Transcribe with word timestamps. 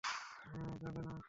হ্যাঁ, 0.45 0.73
যাবে 0.81 1.01
না। 1.01 1.13